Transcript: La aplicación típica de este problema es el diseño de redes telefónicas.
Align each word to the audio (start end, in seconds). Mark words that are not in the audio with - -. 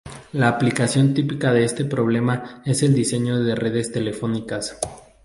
La 0.33 0.47
aplicación 0.47 1.13
típica 1.13 1.53
de 1.53 1.63
este 1.63 1.85
problema 1.85 2.63
es 2.65 2.81
el 2.81 2.95
diseño 2.95 3.37
de 3.43 3.53
redes 3.53 3.91
telefónicas. 3.91 4.79